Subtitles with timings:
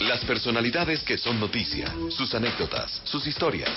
[0.00, 3.70] Las personalidades que son noticia, sus anécdotas, sus historias.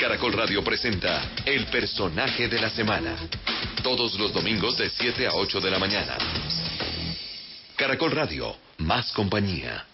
[0.00, 3.16] Caracol Radio presenta El personaje de la semana.
[3.82, 6.16] Todos los domingos de 7 a 8 de la mañana.
[7.76, 9.86] Caracol Radio, más compañía.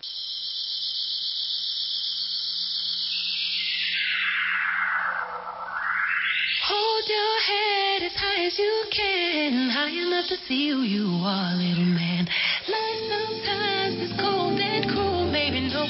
[6.69, 11.55] Hold your head as high as you can, high enough to see who you are,
[11.55, 12.27] little man.
[12.67, 14.64] Life sometimes is cold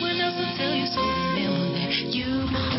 [0.00, 1.00] will never fail you, so.
[1.00, 2.73] Remember that you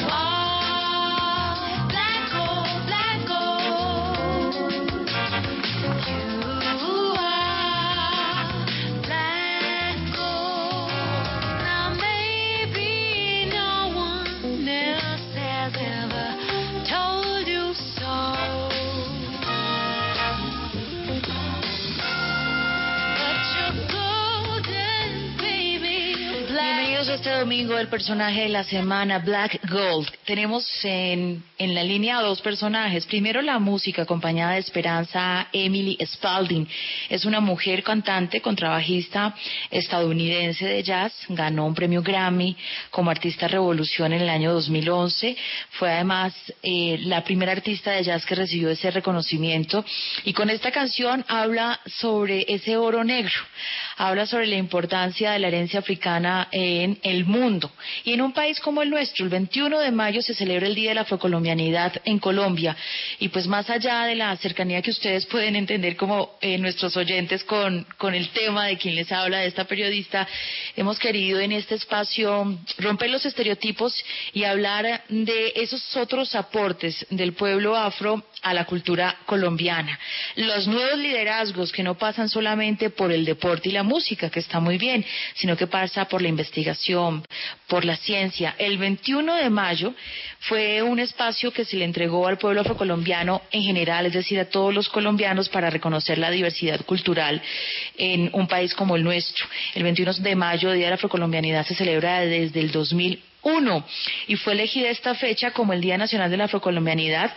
[27.39, 30.09] domingo del personaje de la semana, Black Gold.
[30.25, 33.05] Tenemos en, en la línea dos personajes.
[33.05, 36.67] Primero la música acompañada de Esperanza Emily Spalding.
[37.09, 39.35] Es una mujer cantante, contrabajista
[39.69, 41.13] estadounidense de jazz.
[41.29, 42.55] Ganó un premio Grammy
[42.89, 45.35] como artista revolución en el año 2011.
[45.71, 46.33] Fue además
[46.63, 49.83] eh, la primera artista de jazz que recibió ese reconocimiento.
[50.23, 53.33] Y con esta canción habla sobre ese oro negro.
[53.97, 57.34] Habla sobre la importancia de la herencia africana en el mundo.
[58.03, 60.91] Y en un país como el nuestro, el 21 de mayo se celebra el Día
[60.91, 62.75] de la Afrocolombianidad en Colombia.
[63.19, 67.43] Y pues más allá de la cercanía que ustedes pueden entender como eh, nuestros oyentes
[67.43, 70.27] con, con el tema de quien les habla, de esta periodista,
[70.75, 74.03] hemos querido en este espacio romper los estereotipos
[74.33, 79.99] y hablar de esos otros aportes del pueblo afro a la cultura colombiana.
[80.35, 84.59] Los nuevos liderazgos que no pasan solamente por el deporte y la música, que está
[84.59, 85.05] muy bien,
[85.35, 87.14] sino que pasa por la investigación,
[87.67, 88.55] por la ciencia.
[88.57, 89.93] El 21 de mayo
[90.39, 94.49] fue un espacio que se le entregó al pueblo afrocolombiano en general, es decir, a
[94.49, 97.41] todos los colombianos para reconocer la diversidad cultural
[97.97, 99.45] en un país como el nuestro.
[99.73, 103.85] El 21 de mayo, Día de la Afrocolombianidad, se celebra desde el 2001
[104.27, 107.33] y fue elegida esta fecha como el Día Nacional de la Afrocolombianidad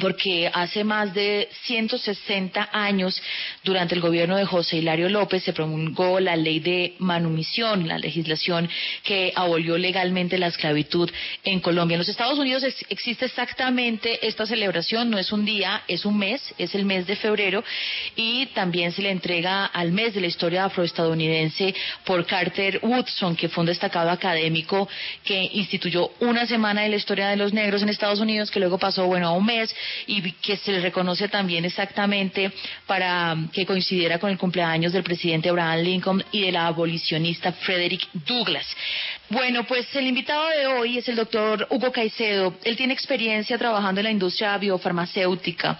[0.00, 3.20] porque hace más de 160 años,
[3.64, 8.68] durante el gobierno de José Hilario López, se promulgó la ley de manumisión, la legislación
[9.02, 11.10] que abolió legalmente la esclavitud
[11.44, 11.94] en Colombia.
[11.94, 16.42] En los Estados Unidos existe exactamente esta celebración, no es un día, es un mes,
[16.58, 17.64] es el mes de febrero,
[18.16, 21.74] y también se le entrega al mes de la historia afroestadounidense
[22.04, 24.88] por Carter Woodson, que fue un destacado académico
[25.24, 28.78] que instituyó una semana de la historia de los negros en Estados Unidos, que luego
[28.78, 29.74] pasó, bueno, a un mes,
[30.06, 32.52] y que se le reconoce también exactamente
[32.86, 37.52] para um, que coincidiera con el cumpleaños del presidente Abraham Lincoln y de la abolicionista
[37.52, 38.66] Frederick Douglass.
[39.28, 42.54] Bueno, pues el invitado de hoy es el doctor Hugo Caicedo.
[42.62, 45.78] Él tiene experiencia trabajando en la industria biofarmacéutica.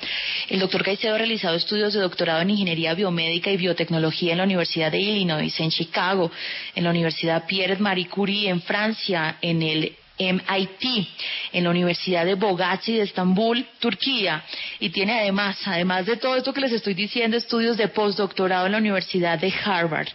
[0.48, 4.44] El doctor Caicedo ha realizado estudios de doctorado en ingeniería biomédica y biotecnología en la
[4.44, 6.30] Universidad de Illinois, en Chicago,
[6.74, 11.09] en la Universidad Pierre Marie Curie en Francia, en el MIT,
[11.53, 14.43] en la Universidad de Bogazi de Estambul, Turquía,
[14.81, 18.72] y tiene además, además de todo esto que les estoy diciendo, estudios de postdoctorado en
[18.72, 20.09] la Universidad de Harvard.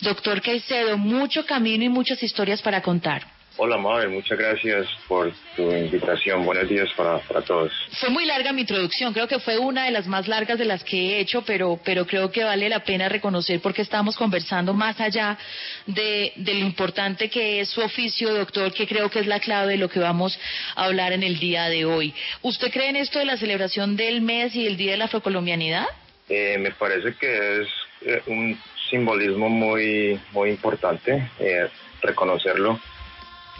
[0.00, 3.35] Doctor Caicedo, mucho camino y muchas historias para contar.
[3.58, 6.44] Hola Mabel, muchas gracias por tu invitación.
[6.44, 7.72] Buenos días para, para todos.
[7.98, 10.84] Fue muy larga mi introducción, creo que fue una de las más largas de las
[10.84, 15.00] que he hecho, pero, pero creo que vale la pena reconocer porque estamos conversando más
[15.00, 15.38] allá
[15.86, 19.72] de, de lo importante que es su oficio, doctor, que creo que es la clave
[19.72, 20.38] de lo que vamos
[20.74, 22.12] a hablar en el día de hoy.
[22.42, 25.86] ¿Usted cree en esto de la celebración del mes y el Día de la Afrocolombianidad?
[26.28, 27.68] Eh, me parece que es
[28.02, 31.68] eh, un simbolismo muy, muy importante eh,
[32.02, 32.78] reconocerlo.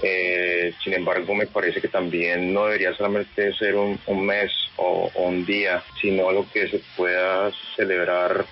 [0.02, 5.44] Eh, sin embargo, me parece que también no debería solamente ser un, mes o, un
[5.46, 8.44] día, sino lo que se pueda celebrar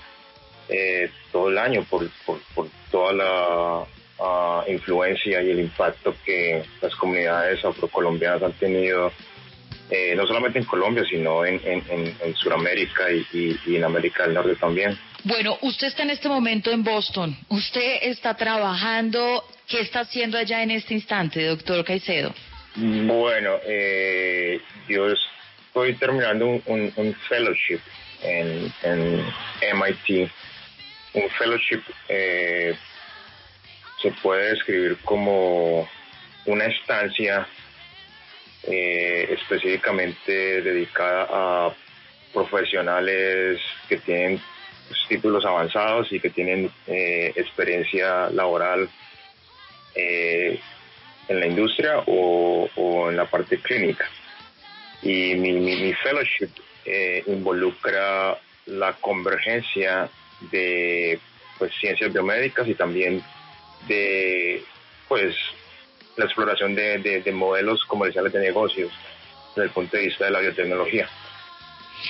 [0.68, 3.84] eh, todo el año por, por, por toda la
[4.20, 9.12] ah, influencia y el impacto que las comunidades afrocolombianas han tenido,
[9.90, 13.84] eh, no solamente en Colombia, sino en, en, en, en Sudamérica y, y- y en
[13.84, 14.98] América del Norte también.
[15.24, 17.36] Bueno, usted está en este momento en Boston.
[17.48, 19.44] Usted está trabajando.
[19.68, 22.34] ¿Qué está haciendo allá en este instante, doctor Caicedo?
[22.76, 27.80] Bueno, eh, yo estoy terminando un, un- un fellowship
[28.22, 29.24] en, en
[29.74, 30.28] MIT.
[31.14, 32.74] Un fellowship eh,
[34.02, 35.88] se puede describir como
[36.46, 37.46] una estancia
[38.66, 41.74] eh, específicamente dedicada a
[42.32, 44.40] profesionales que tienen
[44.88, 48.88] pues, títulos avanzados y que tienen eh, experiencia laboral
[51.28, 54.08] en la industria o, en la parte clínica.
[55.02, 56.50] Y mi, mi, fellowship
[56.84, 60.08] eh, involucra la convergencia
[60.50, 61.18] de
[61.58, 63.22] pues, ciencias biomédicas y también
[63.86, 64.62] de
[65.08, 65.36] pues
[66.16, 68.92] la exploración de, de modelos comerciales de negocios
[69.54, 71.08] desde el punto de vista de la biotecnología.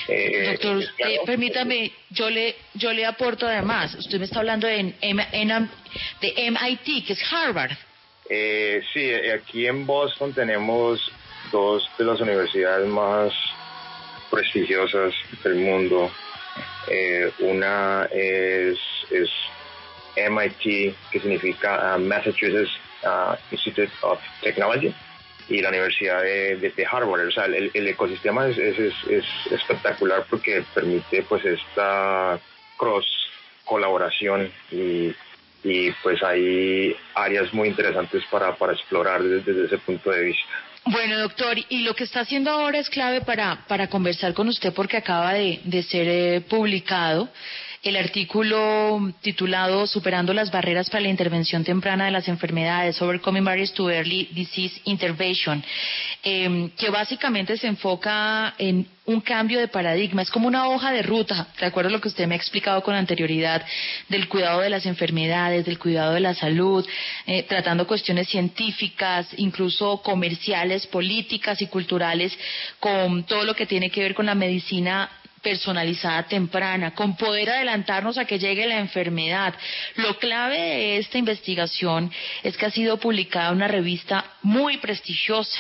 [0.08, 4.94] Eh, Doctor, eh, permítame, yo le, yo le aporto además, usted me está hablando de,
[6.20, 7.72] de MIT, que es Harvard.
[8.28, 11.12] Eh, sí, aquí en Boston tenemos
[11.52, 13.32] dos de las universidades más
[14.30, 16.10] prestigiosas del mundo.
[17.40, 18.78] una es,
[19.10, 19.30] es
[20.16, 22.72] MIT, que significa Massachusetts
[23.04, 24.94] uh, Institute of Technology,
[25.48, 27.28] y la Universidad de, Harvard.
[27.28, 28.94] O sea, el, ecosistema es, es,
[29.50, 32.38] espectacular porque permite pues esta
[32.76, 33.06] cross
[33.64, 35.14] colaboración y,
[35.62, 40.52] y pues hay áreas muy interesantes para, para explorar desde, ese punto de vista.
[40.86, 44.74] Bueno, doctor, y lo que está haciendo ahora es clave para, para conversar con usted
[44.74, 47.30] porque acaba de, de ser eh, publicado
[47.84, 53.75] el artículo titulado Superando las barreras para la intervención temprana de las enfermedades, Overcoming Barriers
[53.75, 55.62] to Early Disease Intervention,
[56.22, 61.02] em, que básicamente se enfoca en un cambio de paradigma, es como una hoja de
[61.02, 63.62] ruta, de acuerdo a lo que usted me ha explicado con anterioridad,
[64.08, 66.86] del cuidado de las enfermedades, del cuidado de la salud,
[67.26, 72.32] eh, tratando cuestiones científicas, incluso comerciales, políticas y culturales,
[72.81, 75.10] con todo lo que tiene que ver con la medicina
[75.44, 79.55] personalizada temprana, con poder adelantarnos a que llegue la enfermedad.
[79.94, 82.11] Lo clave de esta investigación
[82.43, 85.56] es que ha sido publicada en una revista muy prestigiosa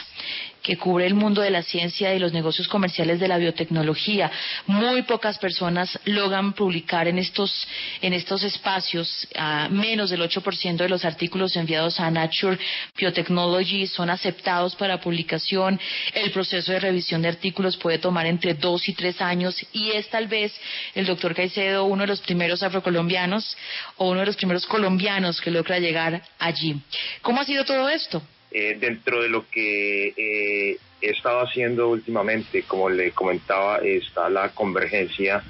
[0.64, 4.32] que cubre el mundo de la ciencia y los negocios comerciales de la biotecnología.
[4.66, 7.68] Muy pocas personas logran publicar en estos,
[8.00, 9.28] en estos espacios.
[9.70, 12.58] menos del 8% de los artículos enviados a Nature
[12.96, 15.78] Biotechnology son aceptados para publicación.
[16.14, 20.08] El proceso de revisión de artículos puede tomar entre dos y tres años y es
[20.08, 20.50] tal vez
[20.94, 23.54] el doctor Caicedo uno de los primeros afrocolombianos
[23.98, 26.80] o uno de los primeros colombianos que logra llegar allí.
[27.20, 28.22] ¿Cómo ha sido todo esto?
[28.56, 34.50] Eh, dentro de lo que eh, he estado haciendo últimamente, como le comentaba, está la
[34.50, 35.42] convergencia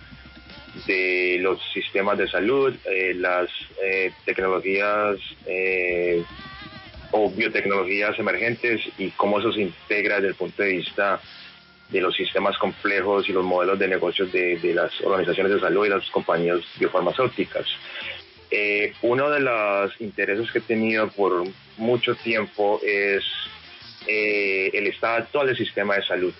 [0.86, 3.50] de los sistemas de salud, eh, las
[4.24, 5.18] tecnologías
[7.10, 11.20] o biotecnologías emergentes y cómo eso se integra desde el punto de vista
[11.90, 15.84] de los sistemas complejos y los modelos de negocios de, de las organizaciones de salud
[15.84, 17.66] y las compañías biofarmacéuticas.
[18.50, 21.44] Eh, uno de los intereses que he tenido por
[21.76, 23.24] mucho tiempo es
[24.06, 26.34] eh, el estado actual del sistema de salud.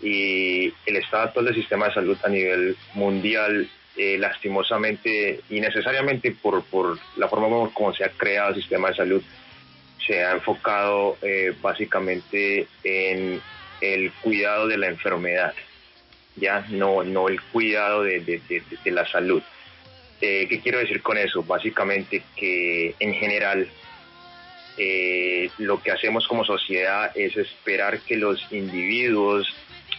[0.00, 6.32] Y el estado actual del sistema de salud a nivel mundial, eh, lastimosamente y necesariamente
[6.32, 9.22] por, por la forma como, se ha creado el sistema de salud,
[10.06, 11.16] se ha enfocado
[11.60, 13.40] básicamente en
[13.80, 15.54] el cuidado de la enfermedad,
[16.34, 18.40] ya no, no el cuidado de
[18.86, 19.42] la salud.
[20.24, 21.42] Eh, ¿Qué quiero decir con eso?
[21.42, 23.68] Básicamente que en general
[24.78, 29.52] eh, lo que hacemos como sociedad es esperar que los individuos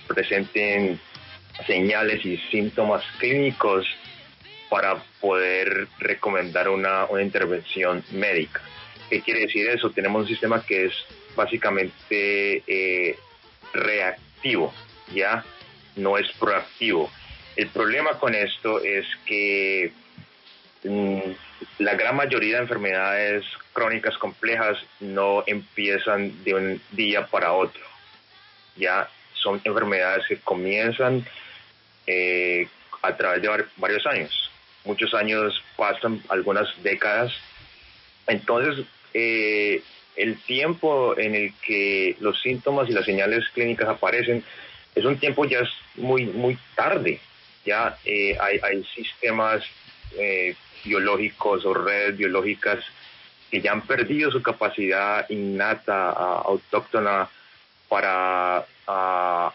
[0.08, 0.98] presenten
[1.68, 3.86] señales y síntomas clínicos
[4.70, 8.62] para poder recomendar una, intervención médica.
[9.10, 9.90] ¿Qué quiere decir eso?
[9.90, 10.94] Tenemos un sistema que es
[11.36, 13.18] básicamente eh,
[13.74, 14.74] reactivo,
[15.14, 15.44] ¿ya?
[15.98, 17.12] No es proactivo.
[17.58, 19.92] El problema con esto es que
[20.84, 27.82] la gran mayoría de enfermedades crónicas complejas no empiezan de un día para otro.
[28.76, 31.26] Ya son enfermedades que comienzan
[32.08, 32.68] eh,
[33.02, 34.52] a través de varios años.
[34.86, 37.34] Muchos años pasan, algunas décadas.
[38.28, 39.82] Entonces, eh,
[40.16, 44.44] el tiempo en el que los síntomas y las señales clínicas aparecen
[44.96, 45.62] es un tiempo ya
[45.96, 47.20] muy, muy tarde.
[47.66, 49.64] Ya eh, hay, sistemas
[50.84, 52.84] biológicos o redes biológicas
[53.50, 57.30] que ya han perdido su capacidad innata, autóctona,
[57.88, 58.66] para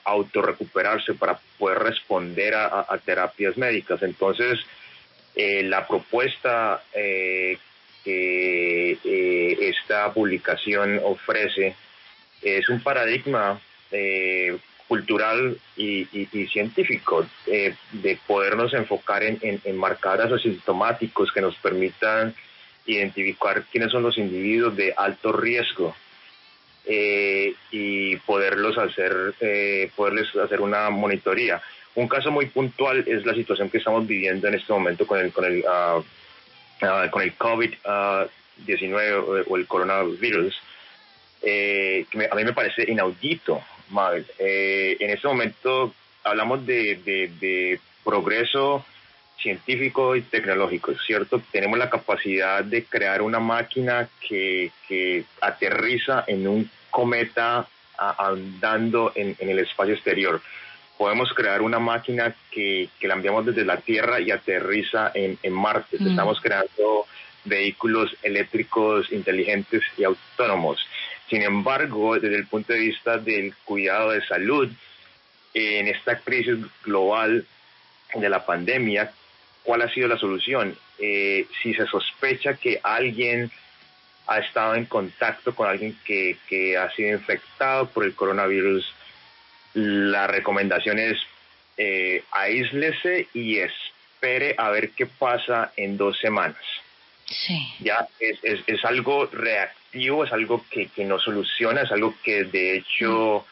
[0.05, 4.01] autorrecuperarse, para poder responder a, terapias médicas.
[4.03, 4.61] Entonces,
[5.35, 7.59] eh, la propuesta eh,
[8.05, 11.75] que eh, esta publicación ofrece
[12.41, 13.61] es un paradigma
[14.89, 16.07] cultural y,
[16.51, 22.35] científico, eh, de podernos enfocar en, en, marcadores asintomáticos que nos permitan
[22.87, 25.95] identificar quiénes son los individuos de alto riesgo
[26.87, 31.61] eh, y poderlos hacer, eh, poderles hacer una monitoría.
[31.95, 35.33] Un caso muy puntual es la situación que estamos viviendo en este momento con el,
[35.33, 40.59] con el, uh, uh, con el COVID-19 o el coronavirus
[41.43, 44.27] eh, que a mí me parece inaudito, Mabel.
[44.39, 46.97] Eh, en este momento hablamos de,
[47.41, 48.85] de, progreso
[49.41, 51.43] científico y tecnológico, ¿cierto?
[51.53, 57.69] Tenemos la capacidad de crear una máquina que, que aterriza en un cometa
[57.99, 60.41] andando en, en, el espacio exterior.
[60.97, 65.53] Podemos crear una máquina que, que la enviamos desde la Tierra y aterriza en, en
[65.53, 65.99] Marte.
[66.01, 66.09] Mm.
[66.09, 67.07] Estamos creando
[67.45, 70.81] vehículos eléctricos inteligentes y autónomos.
[71.29, 74.71] Sin embargo, desde el punto de vista del cuidado de salud,
[75.55, 77.45] en esta crisis global
[78.15, 79.13] de la pandemia,
[79.63, 80.77] ¿cuál ha sido la solución?
[80.99, 83.51] Eh, si se sospecha que alguien
[84.27, 88.95] ha estado en contacto con alguien que, ha sido infectado por el coronavirus,
[89.75, 91.19] la recomendación es
[91.77, 96.57] eh, aíslese y espere a ver qué pasa en dos semanas.
[97.31, 97.59] Sí.
[97.81, 102.45] Ya es, es, es algo reactivo, es algo que, que, no soluciona, es algo que
[102.45, 103.45] de hecho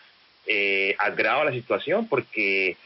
[0.46, 2.76] eh, agrava la situación porque,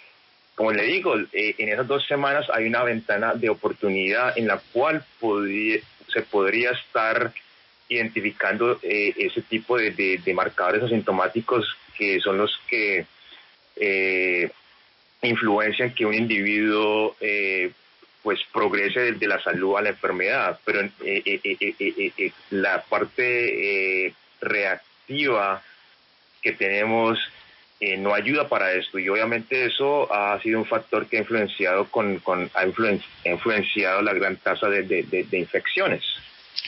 [0.54, 4.60] como le digo, eh, en esas dos semanas hay una ventana de oportunidad en la
[4.72, 5.04] cual
[6.12, 7.32] se podría estar
[7.88, 13.04] identificando eh, ese tipo de, de, marcadores asintomáticos que son los que
[13.76, 14.50] eh,
[15.22, 17.72] influencian que un individuo eh,
[18.22, 25.62] pues progrese de la salud a la enfermedad, pero eh, eh, la parte reactiva
[26.42, 27.18] que tenemos
[27.98, 32.18] no ayuda para esto y obviamente eso ha sido un factor que ha influenciado con,
[32.18, 36.02] con ha influenciado la gran tasa de, de infecciones.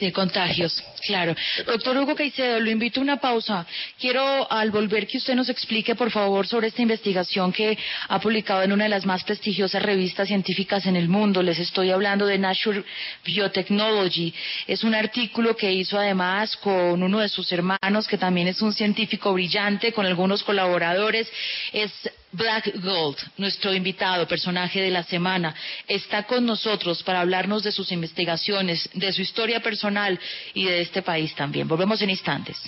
[0.00, 1.34] De contagios, claro.
[1.66, 3.66] Doctor Hugo Caicedo, lo invito a una pausa.
[4.00, 8.62] Quiero al volver que usted nos explique, por favor, sobre esta investigación que ha publicado
[8.62, 11.42] en una de las más prestigiosas revistas científicas en el mundo.
[11.42, 12.84] Les estoy hablando de Nature
[13.24, 14.34] Biotechnology.
[14.66, 18.72] Es un artículo que hizo además con uno de sus hermanos, que también es un
[18.72, 21.30] científico brillante, con algunos colaboradores.
[21.72, 21.92] Es
[22.32, 25.54] Black Gold, nuestro invitado, personaje de la semana,
[25.86, 30.18] está con nosotros para hablarnos de sus investigaciones, de su historia personal
[30.54, 31.68] y de este país también.
[31.68, 32.58] Volvemos en instantes.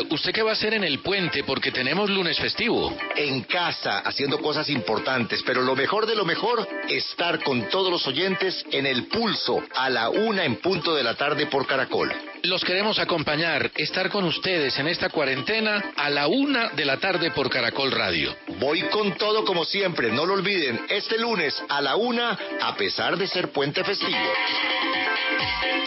[0.00, 1.44] ¿Usted qué va a hacer en el puente?
[1.44, 2.96] Porque tenemos lunes festivo.
[3.16, 8.06] En casa, haciendo cosas importantes, pero lo mejor de lo mejor, estar con todos los
[8.06, 12.12] oyentes en el pulso a la una en punto de la tarde por Caracol.
[12.44, 17.30] Los queremos acompañar, estar con ustedes en esta cuarentena a la una de la tarde
[17.30, 18.34] por Caracol Radio.
[18.58, 23.16] Voy con todo como siempre, no lo olviden, este lunes a la una, a pesar
[23.16, 24.18] de ser puente festivo.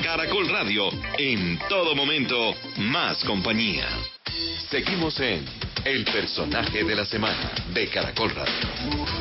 [0.03, 3.87] Caracol Radio, en todo momento, más compañía.
[4.69, 5.45] Seguimos en
[5.83, 9.14] El personaje de la semana de Caracol Radio.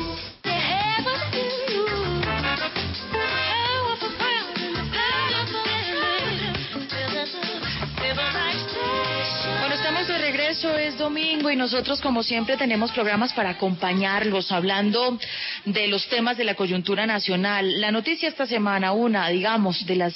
[10.73, 15.19] Es domingo y nosotros como siempre tenemos programas para acompañarlos hablando
[15.65, 17.79] de los temas de la coyuntura nacional.
[17.79, 20.13] La noticia esta semana, una, digamos, de las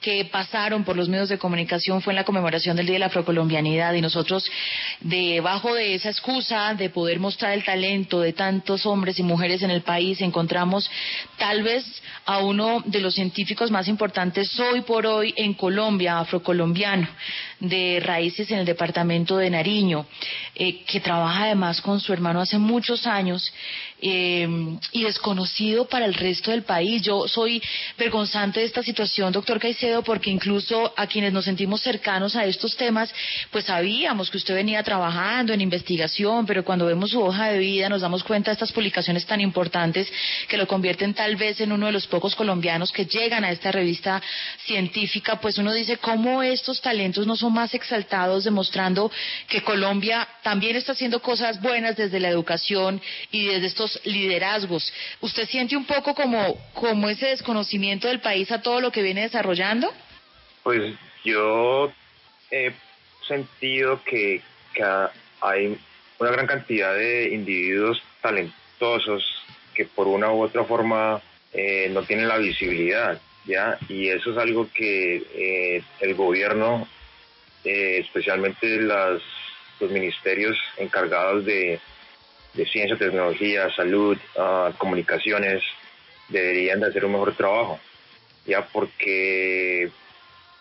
[0.00, 3.06] que pasaron por los medios de comunicación fue en la conmemoración del Día de la
[3.06, 4.44] Afrocolombianidad y nosotros
[5.00, 9.70] debajo de esa excusa de poder mostrar el talento de tantos hombres y mujeres en
[9.70, 10.90] el país encontramos
[11.38, 11.84] tal vez
[12.26, 17.08] a uno de los científicos más importantes hoy por hoy en Colombia, afrocolombiano,
[17.62, 20.04] de raíces en el departamento de Nariño
[20.56, 23.52] eh, que trabaja además con su hermano hace muchos años
[24.00, 24.48] eh,
[24.90, 27.02] y desconocido para el resto del país.
[27.02, 27.62] Yo soy
[27.96, 32.76] vergonzante de esta situación, doctor Caicedo, porque incluso a quienes nos sentimos cercanos a estos
[32.76, 33.14] temas,
[33.52, 37.88] pues sabíamos que usted venía trabajando en investigación, pero cuando vemos su hoja de vida
[37.88, 40.12] nos damos cuenta de estas publicaciones tan importantes
[40.48, 43.70] que lo convierten tal vez en uno de los pocos colombianos que llegan a esta
[43.70, 44.20] revista
[44.66, 49.10] científica, pues uno dice cómo estos talentos no son más exaltados, demostrando
[49.48, 54.92] que Colombia también está haciendo cosas buenas desde la educación y desde estos liderazgos.
[55.20, 59.22] ¿Usted siente un poco como, como ese desconocimiento del país a todo lo que viene
[59.22, 59.92] desarrollando?
[60.62, 60.94] Pues
[61.24, 61.92] yo
[62.50, 62.72] he
[63.26, 64.42] sentido que,
[65.40, 65.78] hay
[66.18, 69.22] una gran cantidad de individuos talentosos
[69.74, 71.20] que por una u otra forma
[71.52, 73.76] eh, no tienen la visibilidad, ¿ya?
[73.88, 76.86] Y eso es algo que eh, el gobierno,
[77.64, 79.22] eh, especialmente las,
[79.80, 81.80] los ministerios encargados de
[82.70, 85.62] ciencia, tecnología, salud, uh, comunicaciones,
[86.28, 87.78] deberían de hacer un mejor trabajo,
[88.46, 89.90] ya porque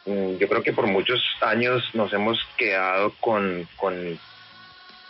[0.06, 3.68] mm, yo creo que por muchos años nos hemos quedado con,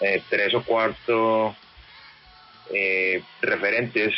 [0.02, 1.56] eh, tres o cuatro
[2.74, 4.14] eh, referentes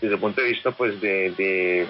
[0.00, 1.86] desde el punto de vista pues de,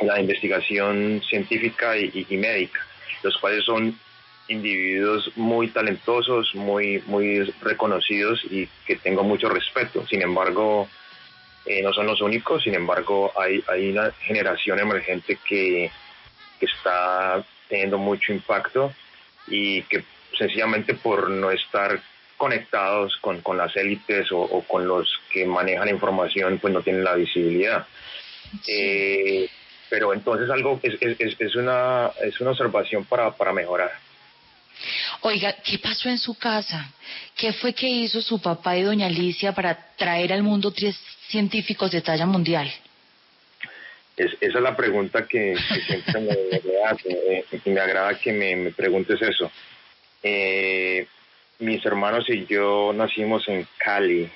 [0.00, 2.80] la investigación científica y médica,
[3.24, 3.98] los cuales son
[4.48, 10.06] individuos muy talentosos, muy, muy reconocidos y que tengo mucho respeto.
[10.06, 10.88] Sin embargo,
[11.66, 15.90] eh, no son los únicos, sin embargo, hay, hay una generación emergente que,
[16.58, 18.92] que está teniendo mucho impacto
[19.46, 20.02] y que
[20.36, 22.00] sencillamente por no estar
[22.38, 27.04] conectados con, con las élites o, con los que manejan la información, pues no tienen
[27.04, 27.86] la visibilidad.
[28.66, 29.48] Eh,
[29.90, 33.90] pero entonces algo es, es, es, una, es una observación para, para mejorar.
[35.22, 36.92] Oiga, ¿qué pasó en su casa?
[37.36, 40.96] ¿Qué fue que hizo su papá y doña Alicia para traer al mundo tres
[41.28, 42.70] científicos de talla mundial?
[44.16, 45.56] Es, esa es la pregunta que,
[45.86, 49.50] siempre me, eh, me agrada que me, preguntes eso.
[50.22, 51.06] Eh,
[51.60, 54.28] mis hermanos y yo nacimos en Cali.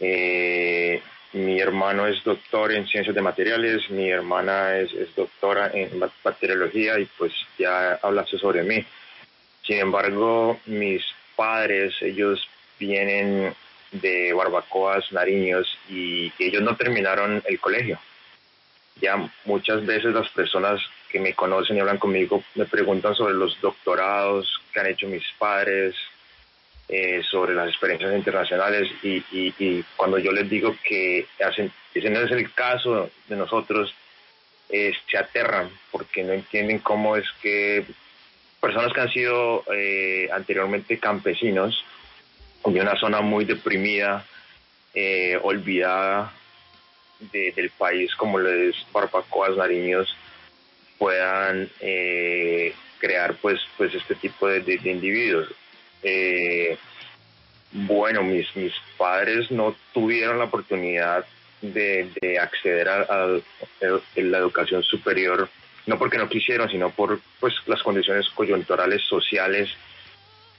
[0.00, 1.02] Eh,
[1.32, 6.98] mi hermano es doctor en ciencias de materiales, mi hermana es, es doctora en bacteriología
[6.98, 8.84] y pues ya hablaste sobre mí.
[9.64, 11.04] Sin embargo, mis
[11.36, 13.54] padres, ellos vienen
[13.92, 17.98] de Barbacoas, Nariños, y ellos no terminaron el colegio.
[19.00, 23.60] Ya muchas veces las personas que me conocen y hablan conmigo me preguntan sobre los
[23.60, 25.94] doctorados que han hecho mis padres,
[26.88, 32.30] eh, sobre las experiencias internacionales y, cuando yo les digo que hacen, ese no es
[32.30, 33.94] el caso de nosotros,
[34.68, 37.84] eh, se aterran porque no entienden cómo es que
[38.62, 41.84] personas que han sido eh, anteriormente campesinos
[42.64, 44.24] de una zona muy deprimida,
[44.94, 46.32] eh, olvidada
[47.32, 50.16] del país como les Barbacoas, Nariños,
[50.96, 55.48] puedan eh, crear pues pues este tipo de, individuos.
[57.72, 61.26] bueno, mis, mis padres no tuvieron la oportunidad
[61.62, 63.40] de, acceder a
[63.80, 65.48] la educación superior
[65.86, 69.70] no porque no quisieron, sino por pues las condiciones coyunturales sociales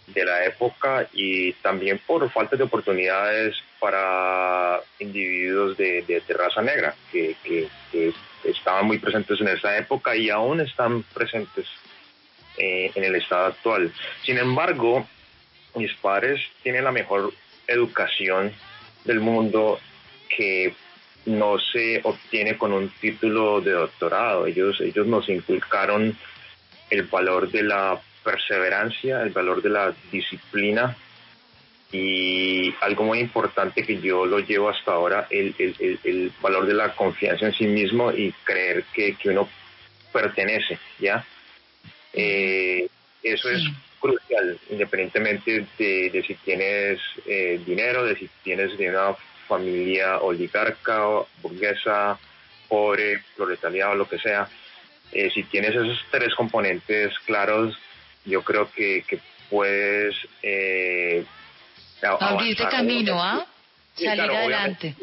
[0.08, 7.36] de la época y también por falta de oportunidades para individuos de, raza negra que,
[8.44, 11.66] estaban muy presentes en esa época y aún están presentes
[12.58, 13.94] eh, en el estado actual.
[14.26, 15.08] Sin embargo,
[15.76, 17.34] mis padres tienen la mejor
[17.68, 18.52] educación
[19.06, 19.80] del mundo
[20.36, 20.76] que
[21.26, 24.46] no se obtiene con un título de doctorado.
[24.46, 26.18] Ellos, ellos nos inculcaron
[26.90, 30.96] el valor de la perseverancia, el valor de la disciplina
[31.92, 36.96] y algo muy importante que yo lo llevo hasta ahora, el, el, valor de la
[36.96, 39.48] confianza en sí mismo y creer que, uno
[40.12, 41.24] pertenece, ¿ya?
[42.14, 42.88] Eh,
[43.22, 43.64] eso es
[44.00, 49.16] crucial, independientemente de, si tienes eh, dinero, de si tienes de una
[49.48, 51.06] familia oligarca,
[51.42, 52.18] burguesa,
[52.68, 54.48] pobre, proletariado, lo que sea,
[55.12, 57.78] eh, si tienes esos tres componentes claros,
[58.26, 59.04] yo creo que,
[59.50, 61.24] puedes eh,
[62.02, 63.46] abrirte camino, ¿ah?
[63.96, 64.96] Salir adelante.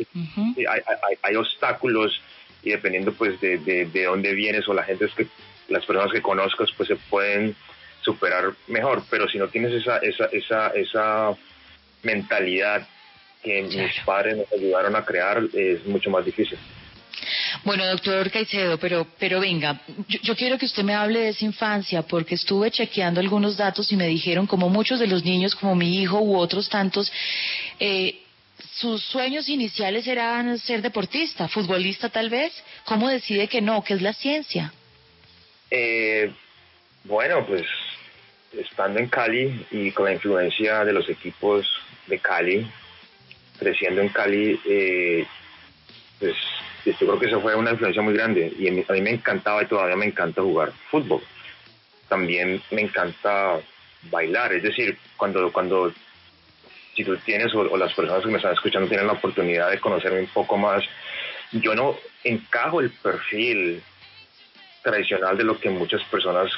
[1.22, 2.20] hay, obstáculos
[2.64, 5.29] y dependiendo pues de, de, dónde vienes o la gente es que
[5.68, 7.55] las personas que conozcas pues se pueden
[8.00, 11.37] superar mejor, pero si no tienes esa esa esa esa
[12.03, 12.88] mentalidad
[13.42, 16.59] que mis padres nos ayudaron a crear es mucho más difícil.
[17.64, 22.03] Bueno, doctor Caicedo, pero, pero venga, yo, quiero que usted me hable de esa infancia,
[22.03, 26.00] porque estuve chequeando algunos datos y me dijeron, como muchos de los niños, como mi
[26.00, 27.12] hijo u otros tantos,
[27.79, 28.22] eh,
[28.74, 32.53] sus sueños iniciales eran ser deportista, futbolista tal vez.
[32.85, 33.83] ¿Cómo decide que no?
[33.85, 34.72] ¿Qué es la ciencia?
[35.70, 36.33] Eh,
[37.05, 37.64] bueno, pues
[38.53, 41.66] estando en Cali y con la influencia de los equipos
[42.07, 42.66] de Cali,
[43.61, 45.27] creciendo en Cali, eh,
[46.18, 46.35] pues
[46.85, 49.66] yo creo que eso fue una influencia muy grande y a mí, me encantaba y
[49.66, 51.23] todavía me encanta jugar fútbol.
[52.09, 53.61] También me encanta
[54.11, 55.92] bailar, es decir, cuando, cuando
[56.96, 60.20] si tú tienes o, las personas que me están escuchando tienen la oportunidad de conocerme
[60.20, 60.83] un poco más,
[61.53, 63.83] yo no encajo el perfil
[64.83, 66.51] tradicional de lo que muchas personas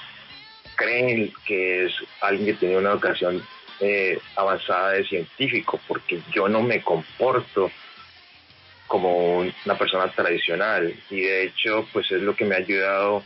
[0.77, 3.43] creen que es alguien que tiene una educación
[3.85, 7.69] eh, avanzada de científico, porque yo no me comporto
[8.87, 13.25] como una persona tradicional y de hecho pues es lo que me ha ayudado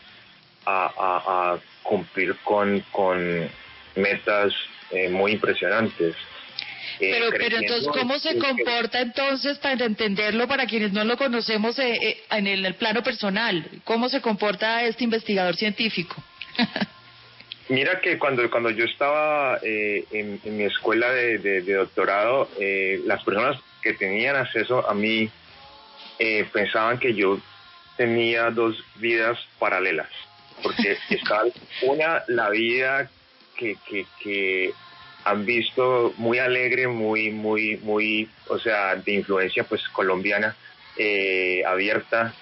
[0.64, 3.50] a, cumplir con, con
[3.96, 4.54] metas
[4.92, 6.16] eh, muy impresionantes.
[7.00, 11.78] Eh, pero, pero entonces, ¿cómo se comporta entonces para entenderlo para quienes no lo conocemos
[11.78, 13.68] en el plano personal?
[13.84, 16.16] ¿Cómo se comporta este investigador científico?
[17.68, 23.60] Mira que cuando, cuando yo estaba eh, en, mi escuela de, doctorado, eh, las personas
[23.82, 25.28] que tenían acceso a mí
[26.18, 27.40] eh, pensaban que yo
[27.96, 30.08] tenía dos vidas paralelas,
[30.62, 31.42] porque está
[31.82, 33.10] una, la vida
[33.56, 34.72] que, que, que
[35.24, 40.54] han visto muy alegre, muy, muy, muy, o sea, de influencia pues colombiana,
[40.96, 42.32] eh, abierta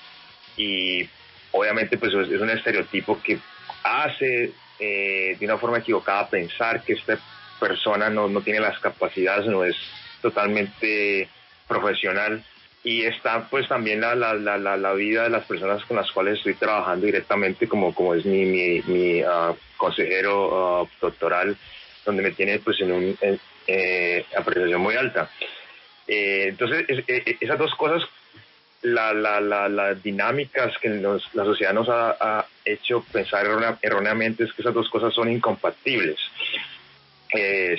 [0.56, 1.08] y
[1.50, 3.38] obviamente pues es un estereotipo que
[3.82, 7.18] hace eh, de una forma equivocada pensar que esta
[7.60, 9.76] persona no, no tiene las capacidades, no es
[10.20, 11.28] totalmente
[11.68, 12.42] profesional
[12.82, 16.38] y está pues también la, la, la, la, vida de las personas con las cuales
[16.38, 21.56] estoy trabajando directamente como, como es mi, mi, ah, consejero ah, doctoral
[22.04, 23.14] donde me tiene pues en una
[23.66, 25.30] eh, apreciación muy alta.
[26.06, 28.02] Eh, entonces, eh, esas dos cosas,
[28.84, 33.46] la, la, la, las dinámicas que la sociedad nos ha, hecho pensar
[33.82, 36.16] erróneamente es que esas dos cosas son incompatibles.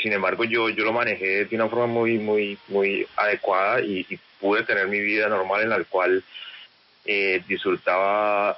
[0.01, 4.05] sin embargo, yo, yo lo manejé de una forma muy, muy, muy adecuada y,
[4.39, 6.23] pude tener mi vida normal en la cual
[7.47, 8.57] disfrutaba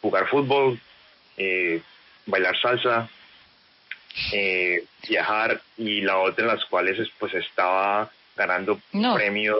[0.00, 0.78] jugar fútbol,
[2.26, 3.10] bailar salsa,
[4.32, 8.78] eh, viajar y la otra en las cuales pues estaba ganando
[9.14, 9.56] premios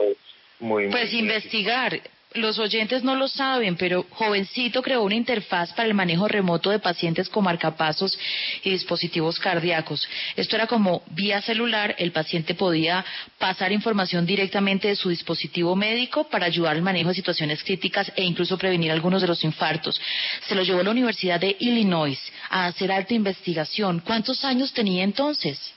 [0.63, 0.89] muy...
[0.89, 2.01] Pues investigar
[2.35, 6.79] los oyentes no lo saben, pero Jovencito creó una interfaz para el manejo remoto de
[6.79, 8.19] pacientes con marcapasos
[8.63, 10.09] y dispositivos cardíacos.
[10.37, 13.05] Esto era como vía celular, el paciente podía
[13.39, 18.25] pasar información directamente de su dispositivo médico para ayudar al manejo de situaciones críticas e
[18.25, 20.01] incluso prevenir algunos de los infartos.
[20.47, 22.19] Se lo llevó a la Universidad de Illinois
[22.51, 24.01] a hacer alta investigación.
[24.01, 25.75] ¿Cuántos años tenía entonces?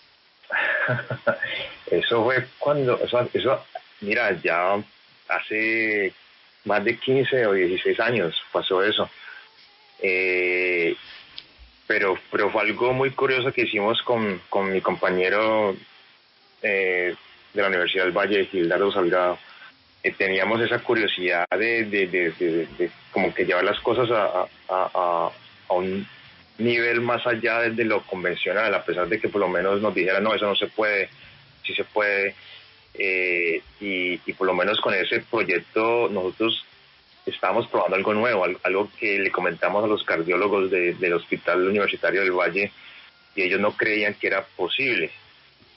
[1.91, 3.17] eso fue cuando, eso
[4.01, 4.81] mira, ya
[5.27, 6.13] hace
[6.65, 9.09] más de 15 o 16 años pasó eso.
[10.01, 10.95] Eh,
[11.87, 15.75] pero, pero fue algo muy curioso que hicimos con, con mi compañero
[16.61, 17.15] eh,
[17.53, 19.37] de la Universidad del Valle, Gildardo Salgado.
[20.03, 25.31] Eh, teníamos esa curiosidad de, de, de, como que llevar las cosas a, a,
[25.69, 26.07] a, un
[26.57, 30.23] nivel más allá de, lo convencional, a pesar de que por lo menos nos dijeran,
[30.23, 31.09] no, eso no se puede,
[31.63, 32.35] sí se puede.
[32.97, 36.65] Eh, y, por lo menos con ese proyecto nosotros
[37.25, 42.31] estábamos probando algo nuevo, algo que le comentamos a los cardiólogos del Hospital Universitario del
[42.31, 42.71] Valle
[43.35, 45.11] y ellos no creían que era posible,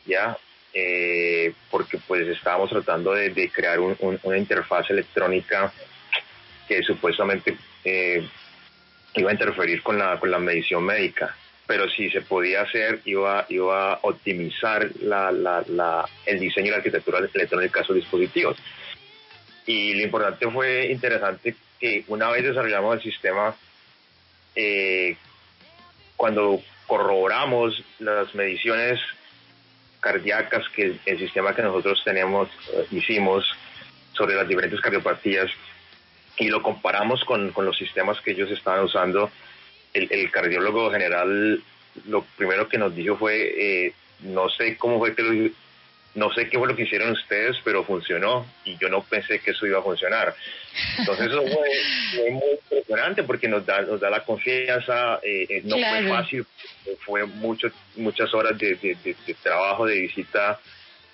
[0.07, 0.37] ¿ya?
[0.73, 5.73] Eh, porque pues estábamos tratando de, crear una interfaz electrónica
[6.69, 8.29] que supuestamente eh,
[9.15, 11.35] iba a interferir con la, con la medición médica
[11.69, 16.71] pero si se podía hacer, iba, iba a optimizar la, la, la, el diseño y
[16.71, 18.57] la arquitectura electrónica de esos dispositivos.
[19.67, 23.55] Y lo importante fue interesante que una vez desarrollamos el sistema,
[24.57, 25.15] eh,
[26.17, 28.99] cuando corroboramos las mediciones
[30.01, 33.45] cardíacas que el, sistema que nosotros tenemos, eh, hicimos
[34.15, 35.51] sobre las diferentes cardiopatías
[36.39, 39.31] y lo comparamos con, con los sistemas que ellos estaban usando,
[39.95, 41.63] el, cardiólogo general
[42.07, 45.53] lo primero que nos dijo fue, eh, no sé cómo fue que
[46.15, 49.53] no sé qué fue lo que hicieron ustedes, pero funcionó y yo no pensé que
[49.53, 50.35] eso iba a funcionar.
[50.99, 55.77] Entonces eso fue, muy impresionante porque nos da, nos da la confianza, eh, eh, no
[55.77, 56.47] fue fácil,
[57.05, 60.59] fue mucho, muchas horas de, de, trabajo, de visita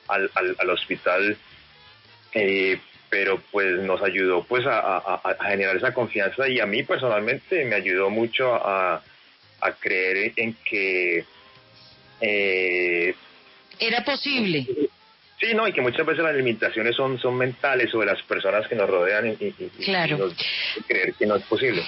[0.08, 1.36] al, al, hospital,
[3.14, 8.10] pero pues nos ayudó pues a, generar esa confianza y a mí personalmente me ayudó
[8.10, 9.00] mucho a,
[9.78, 11.24] creer en que
[12.20, 13.14] eh,
[13.78, 14.66] era posible
[15.40, 18.66] sí no y que muchas veces las limitaciones son son mentales o de las personas
[18.66, 19.52] que nos rodean y,
[19.84, 20.32] claro.
[20.88, 21.84] creer que no es posible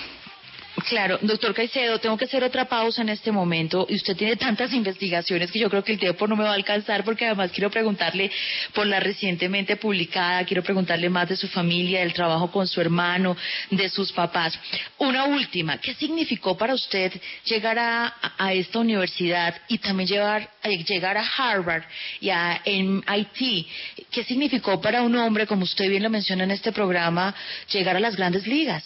[0.84, 4.74] Claro, doctor Caicedo, tengo que hacer otra pausa en este momento y usted tiene tantas
[4.74, 7.70] investigaciones que yo creo que el tiempo no me va a alcanzar porque además quiero
[7.70, 8.30] preguntarle
[8.74, 13.36] por la recientemente publicada, quiero preguntarle más de su familia, del trabajo con su hermano,
[13.70, 14.58] de sus papás.
[14.98, 17.10] Una última, ¿qué significó para usted
[17.44, 21.84] llegar a, esta universidad y también llegar, eh, llegar a Harvard
[22.20, 23.66] y a MIT?
[24.10, 27.34] ¿Qué significó para un hombre, como usted bien lo menciona en este programa,
[27.72, 28.84] llegar a las grandes ligas?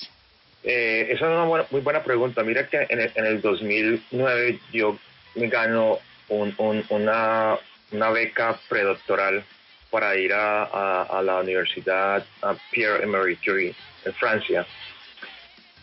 [0.63, 2.43] Eh, esa es una muy buena pregunta.
[2.43, 4.99] Mira que en el, en el 2009 yo
[5.35, 7.59] me gano una,
[7.93, 9.45] una beca predoctoral
[9.91, 12.25] para ir a, a, la Universidad
[12.71, 14.67] Pierre Emery Curie en Francia.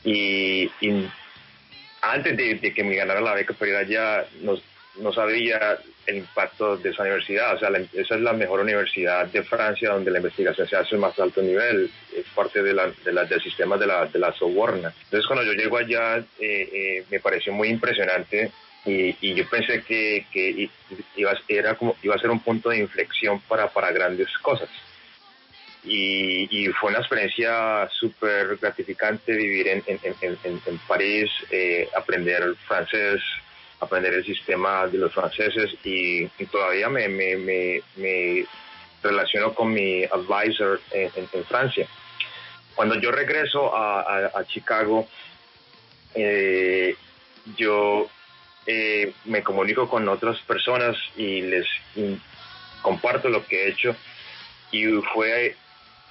[0.04, 0.70] Y,
[2.02, 4.64] antes de, de, que me ganara la beca para ir allá, nos,
[5.00, 7.56] no sabía el impacto de esa universidad.
[7.56, 11.02] O sea, esa es la mejor universidad de Francia donde la investigación se hace al
[11.02, 14.94] más alto nivel, es parte de del sistema de la, de la Soborna.
[15.06, 18.52] Entonces, cuando yo llego allá, eh, eh, me pareció muy impresionante
[18.86, 20.70] y, y yo pensé que, que,
[21.16, 24.70] iba, era como, iba a ser un punto de inflexión para, para grandes cosas.
[25.84, 33.22] y, fue una experiencia súper gratificante vivir en, en, París, eh, aprender francés,
[33.80, 37.82] aprender el sistema de los franceses y, todavía me,
[39.04, 41.88] relaciono con mi advisor en, Francia.
[42.76, 45.08] Cuando yo regreso a, Chicago,
[46.16, 46.96] eh,
[47.56, 48.08] yo
[48.66, 51.68] eh, me comunico con otras personas y les
[52.82, 53.96] comparto lo que he hecho
[54.72, 55.56] y fue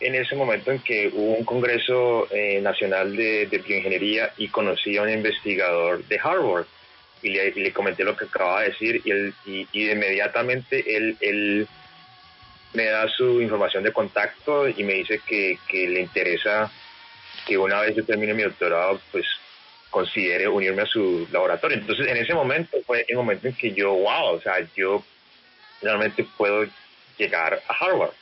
[0.00, 5.02] en ese momento en que hubo un Congreso eh, Nacional de, Bioingeniería y conocí a
[5.02, 6.66] un investigador de Harvard
[7.22, 11.68] y le, comenté lo que acababa de decir y, él, y, inmediatamente él, él,
[12.72, 16.70] me da su información de contacto y me dice que, que le interesa
[17.46, 19.24] que una vez yo termine mi doctorado, pues
[19.88, 21.78] considere unirme a su laboratorio.
[21.78, 25.02] Entonces, en ese momento fue el momento en que yo, wow, o sea, yo
[25.80, 26.66] realmente puedo
[27.16, 28.12] llegar a Harvard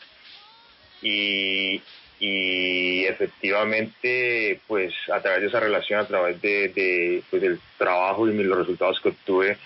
[1.02, 1.80] y,
[2.20, 8.42] y efectivamente pues a través de esa relación, a través de, pues, del trabajo y
[8.42, 9.58] los resultados que obtuve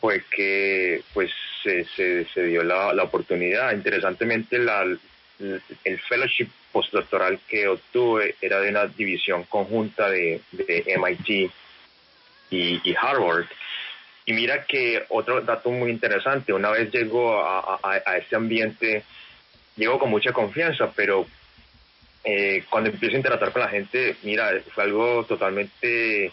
[0.00, 1.30] fue que pues
[1.62, 3.72] se, se, dio la, la, oportunidad.
[3.72, 11.50] Interesantemente la, el fellowship postdoctoral que obtuve era de una división conjunta de, de MIT
[12.50, 13.46] y, Harvard.
[14.26, 19.04] Y mira que otro dato muy interesante, una vez llego a, a, a este ambiente
[19.76, 21.26] llego con mucha confianza, pero
[22.24, 26.32] eh, cuando empiezo a interactuar con la gente, mira, fue algo totalmente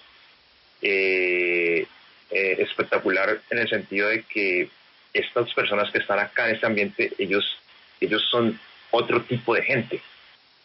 [0.81, 1.85] eh,
[2.31, 4.69] eh, espectacular en el sentido de que
[5.13, 7.57] estas personas que están acá en este ambiente, ellos,
[7.99, 8.57] ellos son
[8.91, 10.01] otro tipo de gente.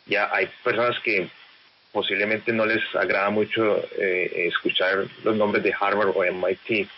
[0.07, 1.29] Ya hay personas que
[1.91, 6.89] posiblemente no les agrada mucho escuchar los nombres de Harvard o MIT.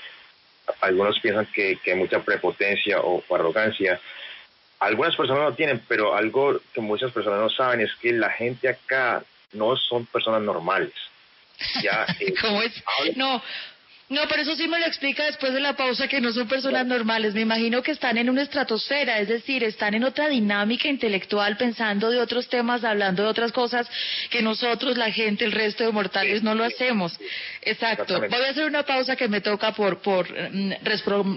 [0.83, 3.99] Algunos piensan que, hay mucha prepotencia o arrogancia
[4.81, 8.69] algunas personas no tienen, pero algo que muchas personas no saben es que la gente
[8.69, 10.93] acá no son personas normales.
[11.83, 12.83] Ya, eh, ¿Cómo es?
[13.17, 13.43] No,
[14.11, 16.87] no, pero eso sí me lo explica después de la pausa que no son personas
[16.87, 17.35] normales.
[17.35, 22.09] Me imagino que están en una estratosfera, es decir, están en otra dinámica intelectual, pensando
[22.09, 23.87] de otros temas, hablando de otras cosas
[24.31, 27.19] que nosotros, la gente, el resto de mortales, no lo hacemos.
[27.61, 28.19] Exacto.
[28.19, 30.73] Voy a hacer una pausa que me toca por, por mm,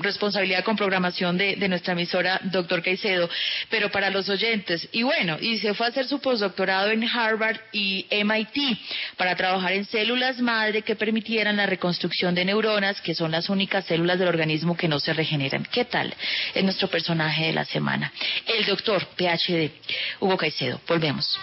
[0.02, 3.30] responsabilidad con programación de, de nuestra emisora, doctor Caicedo,
[3.70, 4.88] pero para los oyentes.
[4.94, 8.78] Y bueno, y se fue a hacer su postdoctorado en Harvard y MIT
[9.18, 13.50] para trabajar en células madre que permitieran la reconstrucción de neuronas neuronas, que son las
[13.50, 15.66] únicas células del organismo que no se regeneran.
[15.72, 16.14] ¿Qué tal?
[16.54, 18.12] Es nuestro personaje de la semana.
[18.46, 19.72] El doctor PhD,
[20.20, 20.80] Hugo Caicedo.
[20.88, 21.40] Volvemos.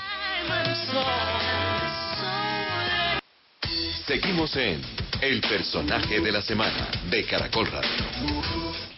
[4.06, 4.80] Seguimos en
[5.20, 8.97] El personaje de la semana de Caracol Radio.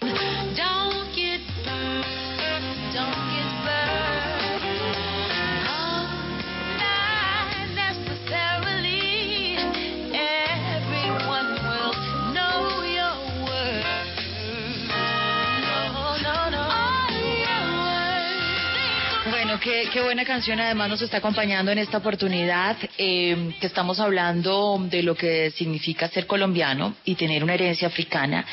[19.61, 20.59] Qué, buena canción.
[20.61, 26.09] Además nos está acompañando en esta oportunidad eh, que estamos hablando de lo que significa
[26.09, 28.45] ser colombiano y tener una herencia africana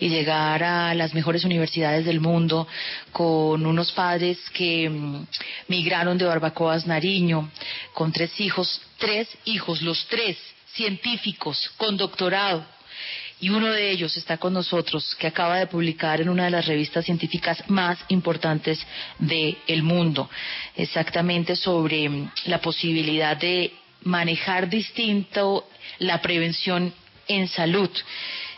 [0.00, 2.66] y llegar a las mejores universidades del mundo
[3.12, 5.26] con unos padres que mm,
[5.68, 7.50] migraron de Barbacoas Nariño
[7.92, 10.36] con tres hijos, tres hijos, los tres
[10.72, 12.64] científicos con doctorado
[13.44, 16.64] y uno de ellos está con nosotros, que acaba de publicar en una de las
[16.64, 18.80] revistas científicas más importantes
[19.18, 20.30] del mundo,
[20.74, 22.08] exactamente sobre
[22.46, 23.70] la posibilidad de
[24.04, 26.94] manejar distinto la prevención
[27.28, 27.90] en salud.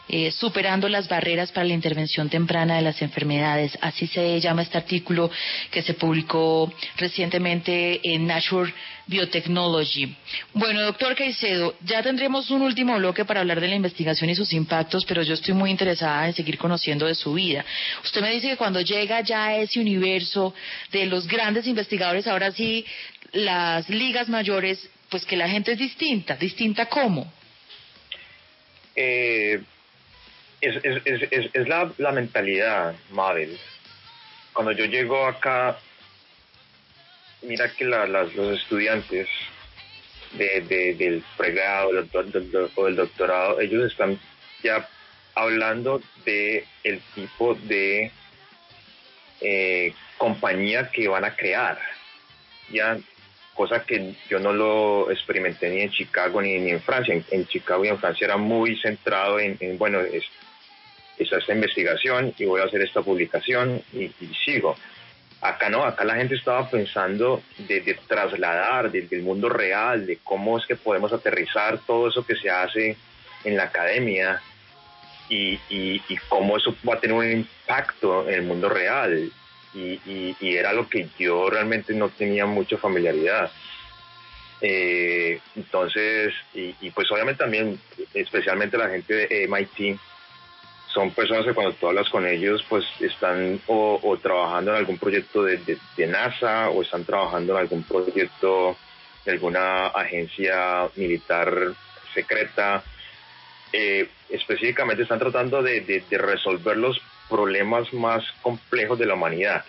[0.09, 3.77] Eh, superando las barreras para la intervención temprana de las enfermedades.
[3.81, 5.29] Así se llama este artículo
[5.73, 8.73] que se publicó recientemente en Nature
[9.09, 10.14] Biotechnology.
[10.53, 14.53] Bueno, doctor Caicedo, ya tendremos un último bloque para hablar de la investigación y sus
[14.53, 17.64] impactos, pero yo estoy muy interesada en seguir conociendo de su vida.
[18.05, 20.55] Usted me dice que cuando llega ya a ese universo
[20.92, 22.87] de los grandes investigadores, ahora sí,
[23.33, 26.37] las ligas mayores, pues que la gente es distinta.
[26.37, 27.33] ¿Distinta cómo?
[28.95, 29.61] Eh,
[30.66, 33.59] es, es, es, es la, la, mentalidad, Mabel.
[34.52, 35.79] Cuando yo llego acá,
[37.42, 39.29] mira que la, las, los estudiantes
[40.33, 41.90] de, de, del pregrado
[42.74, 44.18] o del doctorado, ellos están
[44.62, 44.88] ya
[45.35, 48.11] hablando de el tipo de
[49.40, 51.79] eh, compañía que van a crear.
[52.72, 52.98] Ya
[53.55, 57.14] cosa que yo no lo experimenté ni en Chicago ni, ni en Francia.
[57.31, 60.24] En, Chicago y en Francia era muy centrado en, en bueno, es,
[61.18, 64.11] esta investigación y voy a hacer esta publicación y,
[64.44, 64.76] sigo.
[65.40, 70.59] Acá no, acá la gente estaba pensando de, de trasladar del mundo real, de cómo
[70.59, 72.96] es que podemos aterrizar todo eso que se hace
[73.44, 74.40] en la academia
[75.29, 79.31] y, y, y cómo eso va a tener un impacto en el mundo real.
[79.74, 83.50] Y, y, y era lo que yo realmente no tenía mucha familiaridad.
[84.61, 87.79] Eh, entonces, y, y pues obviamente también,
[88.14, 89.98] especialmente la gente de MIT,
[90.96, 94.96] son personas que cuando tú hablas con ellos, pues están o, o trabajando en algún
[94.96, 98.78] proyecto de, de, de, NASA o están trabajando en algún proyecto
[99.22, 101.74] de alguna agencia militar
[102.14, 102.82] secreta.
[103.74, 109.66] Eh, específicamente están tratando de, de, resolver los problemas más complejos de la humanidad.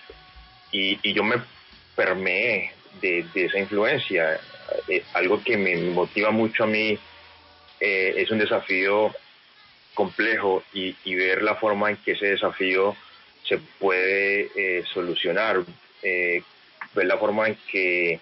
[0.72, 1.42] Y, y yo me
[1.94, 4.40] permeé de, esa influencia.
[4.88, 6.98] Eh, algo que me motiva mucho a mí
[7.82, 9.14] eh, es un desafío
[9.98, 12.96] complejo y, ver la forma en que ese desafío
[13.44, 15.64] se puede eh, solucionar,
[16.04, 16.44] eh,
[16.94, 18.20] ver la forma en que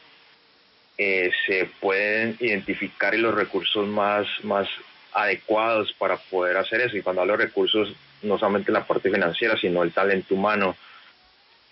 [0.98, 4.70] eh, se pueden identificar los recursos más, más
[5.12, 6.96] adecuados para poder hacer eso.
[6.96, 10.78] Y cuando hablo de recursos, no solamente la parte financiera, sino el talento humano,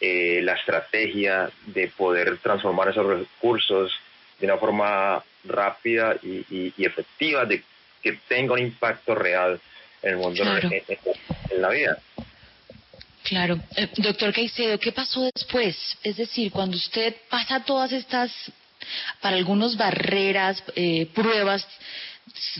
[0.01, 3.89] la estrategia de poder transformar esos recursos
[4.37, 7.63] de una forma rápida y, y efectiva, de
[8.01, 9.61] que tenga un impacto real
[10.03, 10.69] en el mundo, claro.
[10.71, 10.83] en,
[11.51, 11.97] en, la vida.
[13.23, 13.59] Claro.
[13.75, 15.75] Eh, doctor Caicedo, ¿qué pasó después?
[16.03, 18.31] Es decir, cuando usted pasa todas estas,
[19.21, 21.65] para algunos barreras, eh, pruebas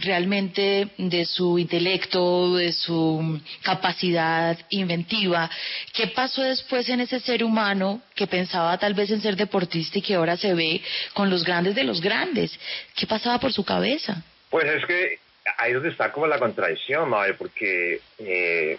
[0.01, 5.49] realmente de su intelecto, de su capacidad inventiva.
[5.93, 10.01] ¿Qué pasó después en ese ser humano que pensaba tal vez en ser deportista y
[10.01, 10.81] que ahora se ve
[11.13, 12.57] con los grandes de los grandes?
[12.95, 14.21] ¿Qué pasaba por su cabeza?
[14.49, 15.19] Pues es que
[15.57, 18.77] ahí es donde está como la contradicción, madre, porque eh,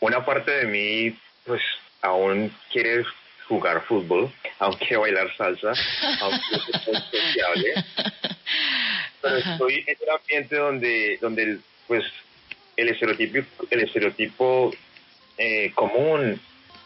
[0.00, 1.62] una parte de mí, pues,
[2.00, 3.04] aún quiere
[3.48, 5.72] jugar fútbol, aún quiere bailar salsa,
[6.20, 7.74] aunque es sociable,
[9.20, 9.52] pero Ajá.
[9.52, 12.04] estoy en un ambiente donde, donde pues,
[12.76, 14.72] el estereotipo, el estereotipo
[15.38, 16.40] eh, común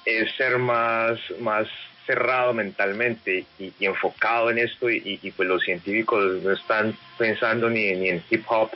[0.05, 1.69] es ser más, más
[2.07, 7.69] cerrado mentalmente y, y enfocado en esto y, y, pues los científicos no están pensando
[7.69, 8.71] ni, ni en hip hop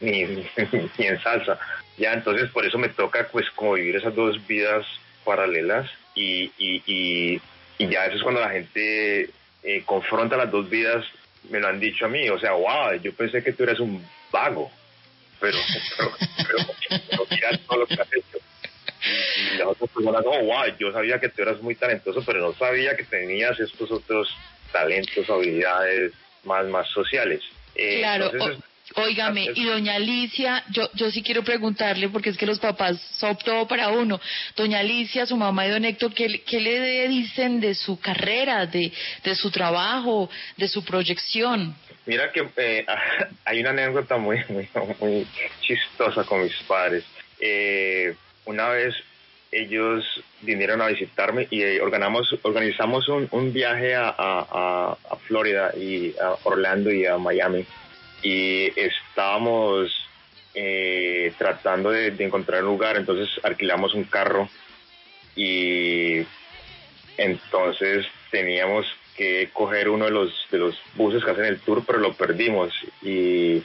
[0.00, 0.24] ni,
[0.98, 1.58] ni, en salsa.
[1.96, 4.84] Ya, entonces por eso me toca pues como vivir esas dos vidas
[5.24, 7.40] paralelas y, y, y,
[7.78, 9.30] y ya eso es cuando la gente
[9.62, 11.04] eh, confronta las dos vidas,
[11.50, 14.04] me lo han dicho a mí, o sea, wow, yo pensé que tú eres un
[14.30, 14.70] vago,
[15.40, 15.56] pero,
[15.96, 18.38] pero, pero, pero mira todo lo que has hecho.
[19.06, 22.54] Y las otras personas, oh, wow, yo sabía que tú eras muy talentoso, pero no
[22.54, 24.34] sabía que tenías estos otros
[24.72, 26.12] talentos, habilidades
[26.44, 27.42] más, más sociales.
[27.74, 28.30] Eh, claro.
[28.32, 28.64] Entonces,
[28.96, 33.36] Óigame, y doña Alicia, yo, yo sí quiero preguntarle, porque es que los papás son
[33.38, 34.20] todo para uno.
[34.54, 38.92] Doña Alicia, su mamá y don Héctor, ¿qué, qué le dicen de su carrera, de,
[39.24, 41.74] de su trabajo, de su proyección?
[42.04, 42.84] Mira que eh,
[43.46, 44.68] hay una anécdota muy, muy,
[45.00, 45.26] muy
[45.62, 47.04] chistosa con mis padres.
[47.40, 48.94] Eh, una vez
[49.50, 50.04] ellos
[50.42, 56.14] vinieron a visitarme y eh, organizamos, organizamos un, un viaje a, a, a Florida y
[56.20, 57.64] a Orlando y a Miami
[58.24, 59.92] y estábamos
[60.54, 64.48] eh, tratando de, encontrar un lugar, entonces alquilamos un carro
[65.36, 66.24] y
[67.18, 71.98] entonces teníamos que coger uno de los de los buses que hacen el tour, pero
[71.98, 73.62] lo perdimos y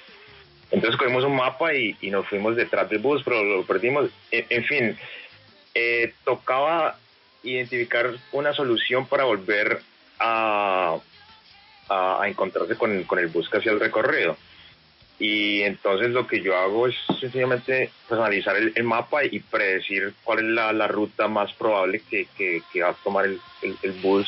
[0.71, 4.11] entonces cogimos un mapa y, nos fuimos detrás del bus, pero lo perdimos.
[4.29, 4.97] En, en fin,
[5.73, 6.99] eh, tocaba
[7.43, 9.81] identificar una solución para volver
[10.19, 10.97] a,
[11.87, 14.37] a, a encontrarse con, con, el bus que hacía el recorrido.
[15.19, 20.13] Y entonces lo que yo hago es sencillamente pues, analizar el, el mapa y predecir
[20.23, 23.77] cuál es la, la ruta más probable que, que, que, va a tomar el, el,
[23.83, 24.25] el bus.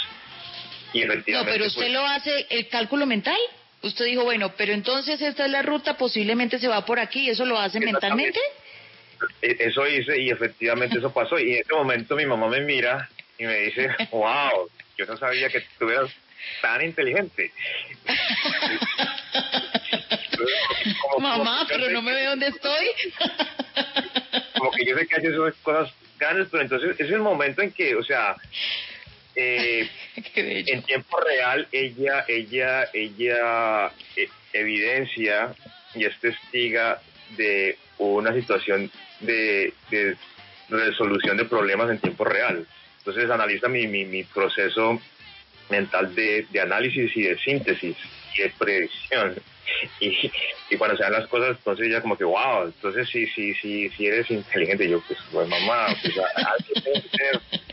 [0.91, 3.37] Y efectivamente, no, pero usted pues, lo hace el cálculo mental.
[3.83, 7.45] Usted dijo, bueno, pero entonces esta es la ruta, posiblemente se va por aquí, ¿eso
[7.45, 8.39] lo hace mentalmente?
[9.41, 11.39] Eso hice y efectivamente eso pasó.
[11.39, 15.49] Y en ese momento mi mamá me mira y me dice, wow, yo no sabía
[15.49, 16.11] que tú eras
[16.61, 17.51] tan inteligente.
[21.21, 22.85] Mamá, pero no me ve dónde estoy.
[24.57, 27.71] como que yo sé que haces esas cosas grandes, pero entonces es el momento en
[27.71, 28.35] que, o sea,
[29.35, 29.89] eh,
[30.35, 35.55] en tiempo real ella, ella, ella eh, evidencia
[35.95, 37.01] y es testiga
[37.37, 38.91] de una situación
[39.21, 40.17] de, de
[40.69, 42.65] resolución de problemas en tiempo real.
[42.99, 45.01] Entonces analiza mi, mi, mi proceso
[45.69, 47.95] mental de, de, análisis y de síntesis
[48.35, 49.35] y de predicción.
[49.99, 50.31] Y,
[50.69, 53.89] y cuando se dan las cosas, entonces ya como que, wow, entonces sí, sí, sí,
[53.89, 54.89] sí eres inteligente.
[54.89, 57.59] Yo, pues, pues mamá, pues, que.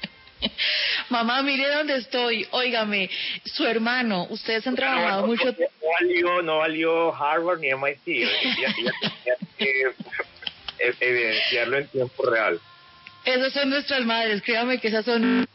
[1.08, 2.46] Mamá, mire dónde estoy.
[2.50, 3.10] Óigame,
[3.44, 5.46] su hermano, ustedes han trabajado no, mucho.
[5.46, 8.06] No, no valió, no valió Harvard ni MIT.
[8.06, 9.82] Ella, ella tenía que
[10.78, 12.60] e- evidenciarlo en tiempo real.
[13.24, 15.46] Esas son nuestras madres, créame que esas son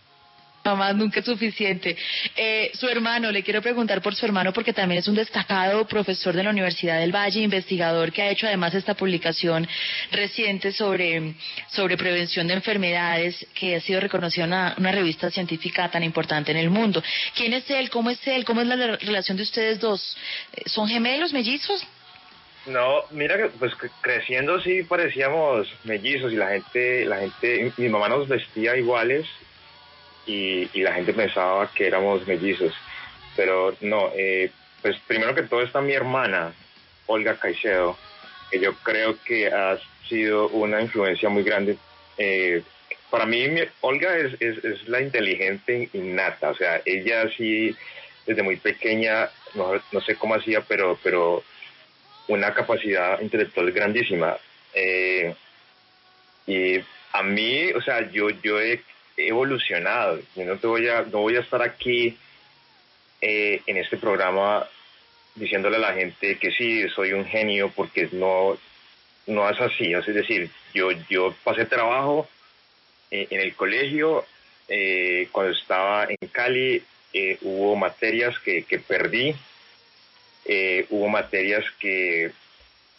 [0.63, 1.95] mamás nunca es suficiente.
[2.35, 6.33] Eh, su hermano, le quiero preguntar por su hermano porque también es un destacado profesor
[6.35, 9.67] de la Universidad del Valle, investigador que ha hecho además esta publicación
[10.11, 11.33] reciente sobre,
[11.69, 16.51] sobre prevención de enfermedades que ha sido reconocida en una, una revista científica tan importante
[16.51, 17.03] en el mundo.
[17.35, 17.89] ¿Quién es él?
[17.89, 18.45] ¿Cómo es él?
[18.45, 20.17] ¿Cómo es la re- relación de ustedes dos?
[20.53, 21.85] Eh, ¿Son gemelos, mellizos?
[22.67, 27.89] No, mira que pues cre- creciendo sí parecíamos mellizos y la gente, la gente, mi
[27.89, 29.25] mamá nos vestía iguales
[30.25, 32.73] y, y la gente pensaba que éramos mellizos,
[33.35, 34.51] pero no, eh,
[34.81, 36.53] pues primero que todo está mi hermana,
[37.07, 37.97] Olga Caicedo,
[38.51, 41.77] que yo creo que ha sido una influencia muy grande.
[42.17, 42.63] eh,
[43.09, 43.45] para mí,
[43.81, 47.75] Olga es, es, es la inteligente innata, o sea, ella sí,
[48.25, 51.43] desde muy pequeña, no, no sé cómo hacía, pero, pero
[52.27, 54.35] una capacidad intelectual grandísima.
[54.73, 55.35] Eh,
[56.47, 56.79] y
[57.11, 58.81] a mí, o sea, yo, yo he
[59.17, 60.19] evolucionado.
[60.35, 62.17] Yo no, te voy a, no voy a estar aquí
[63.21, 64.67] eh, en este programa
[65.35, 68.57] diciéndole a la gente que sí, soy un genio, porque no,
[69.27, 69.93] no es así.
[69.93, 72.27] Es decir, yo, yo pasé trabajo
[73.11, 74.25] eh, en el colegio,
[74.67, 76.83] eh, cuando estaba en Cali,
[77.13, 79.35] eh, hubo materias que, que perdí,
[80.89, 82.31] hubo materias que,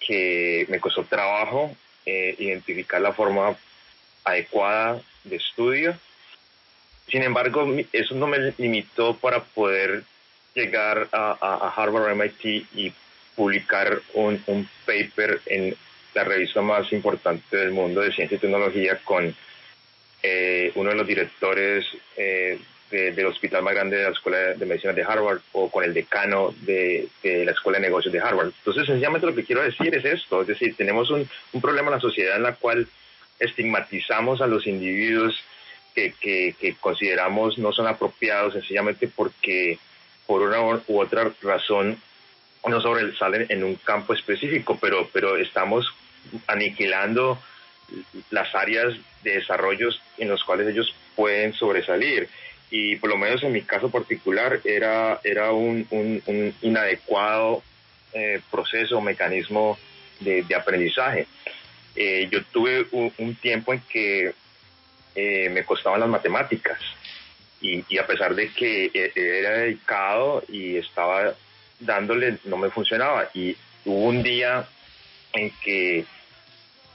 [0.01, 3.57] que me costó trabajo identificar la forma
[4.25, 5.97] adecuada de estudio.
[7.09, 10.03] Sin embargo, eso no me limitó para poder
[10.55, 12.45] llegar a, a- a MIT
[12.75, 12.93] y
[13.37, 15.77] publicar un, un paper en
[16.15, 19.35] la revista más importante del mundo de ciencia y tecnología con
[20.23, 21.85] eh, uno de los directores
[22.17, 22.59] eh,
[22.91, 25.93] de- del hospital más grande de la Escuela de Medicina de Harvard o con el
[25.93, 28.53] decano de, de la Escuela de Negocios de Harvard.
[28.59, 31.95] Entonces, sencillamente lo que quiero decir es esto, es decir, tenemos un, un problema en
[31.95, 32.87] la sociedad en la cual
[33.39, 35.43] estigmatizamos a los individuos
[35.95, 39.79] que, que, consideramos no son apropiados sencillamente porque
[40.27, 41.99] por una u otra razón
[42.67, 45.87] no sobresalen en un campo específico, pero, pero estamos
[46.47, 47.39] aniquilando
[48.31, 52.29] las áreas de desarrollos en los cuales ellos pueden sobresalir.
[52.71, 57.63] Y por lo menos en mi caso particular era, era un, un- inadecuado
[58.15, 59.79] eh, proceso mecanismo
[60.21, 61.27] de aprendizaje.
[61.97, 64.33] Eh, yo tuve un, un tiempo en que
[65.15, 66.79] eh, me costaban las matemáticas
[67.61, 71.35] y, y a pesar de que eh, era dedicado y estaba
[71.81, 73.31] dándole, no me funcionaba.
[73.35, 74.67] Y hubo un día
[75.33, 76.05] en que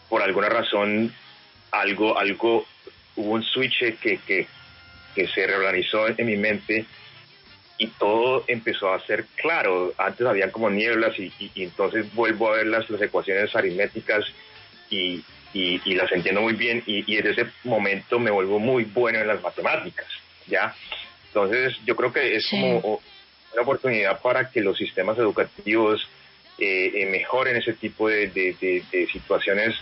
[0.09, 1.13] por alguna razón
[1.71, 2.65] algo, algo,
[3.15, 4.47] hubo un switch que, que,
[5.33, 6.85] se reorganizó en mi mente
[7.77, 9.93] y todo empezó a ser claro.
[9.97, 14.23] Antes había como nieblas y- y entonces vuelvo a ver las, las ecuaciones aritméticas
[14.89, 15.23] y,
[15.53, 19.19] y- y las entiendo muy bien y, y desde ese momento me vuelvo muy bueno
[19.19, 20.05] en las matemáticas,
[20.47, 20.75] ¿ya?
[21.27, 22.55] Entonces yo creo que es Sí.
[22.59, 23.01] como
[23.53, 26.07] una oportunidad para que los sistemas educativos
[26.57, 29.75] eh, eh, mejoren ese tipo de, de- de- de situaciones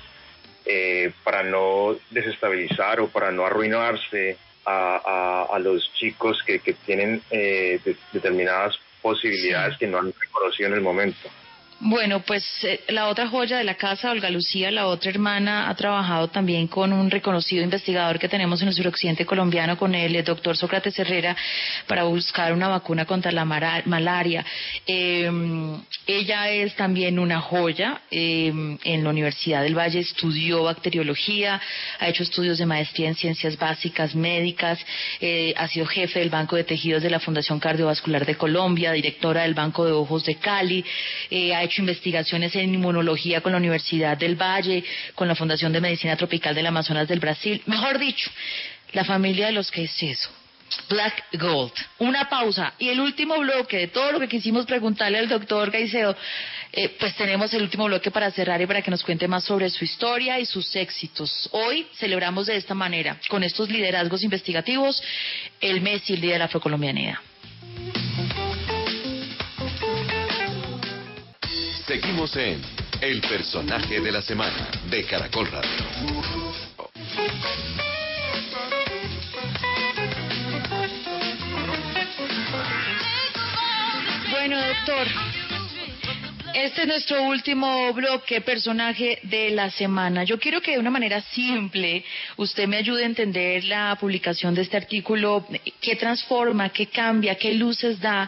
[0.66, 5.02] eh, para no desestabilizar o para no arruinarse a,
[5.50, 9.80] a- a los chicos que, que tienen eh, de- determinadas posibilidades Sí.
[9.80, 11.30] que no han reconocido en el momento.
[11.80, 15.76] Bueno, pues eh, la otra joya de la casa, Olga Lucía, la otra hermana, ha
[15.76, 20.58] trabajado también con un reconocido investigador que tenemos en el suroccidente colombiano, con el, doctor
[20.58, 21.36] Sócrates Herrera,
[21.86, 24.44] para buscar una vacuna contra la malaria.
[24.88, 25.30] Eh,
[26.08, 28.02] ella es también una joya.
[28.10, 28.52] eh,
[28.84, 31.62] en la Universidad del Valle estudió bacteriología,
[32.00, 34.80] ha hecho estudios de maestría en ciencias básicas médicas,
[35.22, 39.44] eh, ha sido jefe del Banco de Tejidos de la Fundación Cardiovascular de Colombia, directora
[39.44, 40.84] del Banco de Ojos de Cali,
[41.30, 44.84] eh, ha hecho investigaciones en inmunología con la Universidad del Valle,
[45.16, 47.62] con la Fundación de Medicina Tropical del Amazonas del Brasil.
[47.66, 48.30] Mejor dicho,
[48.94, 50.30] la familia de los que es eso.
[50.90, 51.74] Black Gold.
[52.00, 52.74] Una pausa.
[52.80, 56.16] Y el último bloque de todo lo que quisimos preguntarle al doctor Caicedo,
[56.74, 59.70] eh, pues tenemos el último bloque para cerrar y para que nos cuente más sobre
[59.70, 61.50] su historia y sus éxitos.
[61.52, 65.02] Hoy celebramos de esta manera, con estos liderazgos investigativos,
[65.62, 67.16] el mes y el Día de la Afrocolombianidad.
[71.88, 72.62] Seguimos en
[73.00, 75.72] El personaje de la semana de Caracol Radio.
[84.30, 85.08] Bueno, doctor,
[86.54, 90.24] Este es nuestro último bloque, personaje de la semana.
[90.24, 92.04] Yo quiero que de una manera simple
[92.36, 95.46] usted me ayude a entender la publicación de este artículo,
[95.80, 98.28] qué transforma, qué cambia, qué luces da.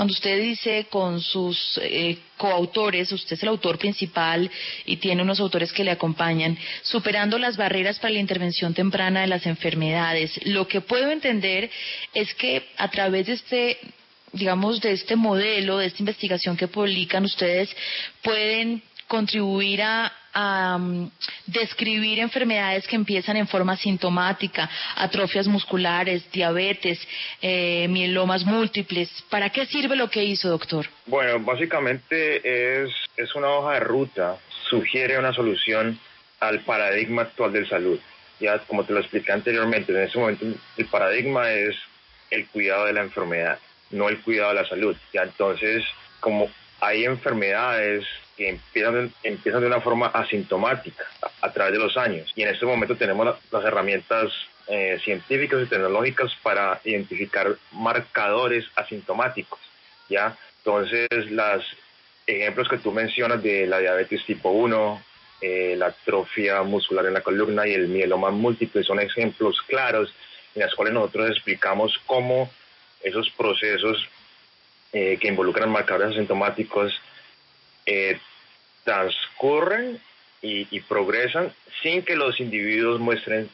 [0.00, 4.50] Cuando usted dice con sus eh, coautores, usted es el autor principal
[4.86, 9.26] y tiene unos autores que le acompañan, superando las barreras para la intervención temprana de
[9.26, 10.40] las enfermedades.
[10.46, 11.70] Lo que puedo entender
[12.14, 13.78] es que a través de este
[14.32, 17.68] digamos, de este modelo, de esta investigación que publican ustedes,
[18.22, 21.10] pueden contribuir a, um,
[21.46, 26.98] describir enfermedades que empiezan en forma sintomática, atrofias musculares, diabetes,
[27.40, 29.10] eh, mielomas múltiples.
[29.30, 30.86] ¿Para qué sirve lo que hizo, doctor?
[31.06, 34.36] Bueno, básicamente es, es una hoja de ruta,
[34.68, 35.98] sugiere una solución
[36.40, 37.98] al paradigma actual de salud.
[38.40, 41.76] Ya como te lo expliqué anteriormente, en ese momento el paradigma es
[42.30, 43.58] el cuidado de la enfermedad
[43.90, 44.96] no el cuidado de la salud.
[45.12, 45.84] Ya entonces,
[46.20, 46.50] como
[46.80, 48.04] hay enfermedades
[48.40, 51.04] que empiezan, empiezan de una forma asintomática
[51.42, 54.32] a, través de los años y en este momento tenemos las herramientas
[54.66, 59.60] eh, científicas y tecnológicas para identificar marcadores asintomáticos,
[60.08, 60.34] ¿ya?
[60.56, 61.66] Entonces, los
[62.26, 65.02] ejemplos que tú mencionas de la diabetes tipo 1,
[65.42, 70.14] eh, la atrofia muscular en la columna y el mieloma múltiple son ejemplos claros
[70.54, 72.50] en los cuales nosotros explicamos cómo
[73.02, 74.08] esos procesos
[74.94, 76.98] eh, que involucran marcadores asintomáticos
[77.84, 78.18] eh,
[78.84, 80.00] transcurren
[80.42, 81.52] y, progresan
[81.82, 83.50] sin que los individuos muestren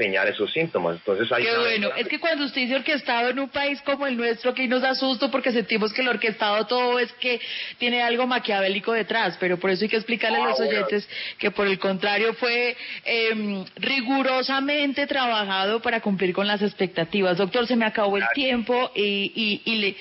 [0.00, 0.96] señales o síntomas.
[0.96, 4.16] Entonces hay Qué bueno, es que cuando usted dice orquestado en un país como el
[4.16, 7.38] nuestro, que nos asusto porque sentimos que el orquestado todo es que
[7.78, 11.06] tiene algo maquiavélico detrás, pero por eso hay que explicarle a los oyentes
[11.38, 17.36] que por el contrario fue em, rigurosamente trabajado para cumplir con las expectativas.
[17.36, 19.96] Doctor, se me acabó el tiempo y, y, le,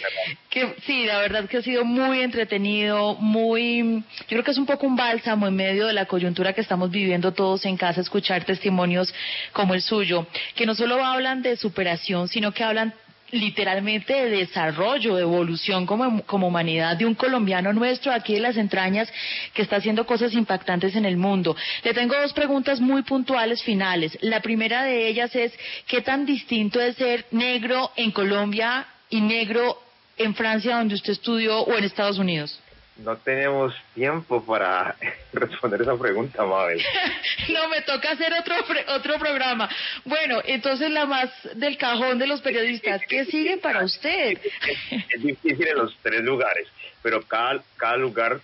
[0.50, 4.66] que sí, la verdad que ha sido muy entretenido, muy, yo creo que es un
[4.66, 8.46] poco un bálsamo en medio de la coyuntura que estamos viviendo todos en casa, escuchar
[8.46, 9.14] testimonios
[9.52, 12.94] como el suyo, que no solo hablan de superación, sino que hablan
[13.32, 18.58] literalmente de desarrollo, de evolución como, como, humanidad de un colombiano nuestro aquí de las
[18.58, 19.12] entrañas
[19.54, 21.56] que está haciendo cosas impactantes en el mundo.
[21.84, 24.18] Le tengo dos preguntas muy puntuales finales.
[24.22, 25.54] La primera de ellas es,
[25.88, 29.80] ¿qué tan distinto es ser negro en Colombia y negro
[30.18, 32.60] en Francia donde usted estudió o en Estados Unidos?
[33.04, 34.96] No tenemos tiempo para
[35.34, 36.82] responder esa pregunta, Mabel.
[37.50, 38.56] no, me toca hacer otro
[38.96, 39.70] otro programa.
[40.06, 44.38] Bueno, entonces la más del cajón de los periodistas, ¿qué sigue para usted?
[44.92, 46.68] es difícil en los tres lugares,
[47.02, 48.42] pero cada, cada lugar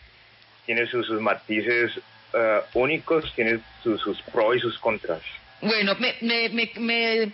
[0.66, 1.92] tiene sus, matices
[2.34, 5.22] eh, únicos, tiene sus, sus pros y sus contras.
[5.62, 7.32] Bueno, me, me, me me